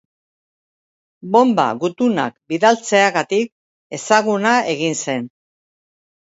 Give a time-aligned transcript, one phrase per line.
[1.35, 3.53] Bonba gutunak bidaltzeagatik
[4.01, 5.33] ezaguna egin zen.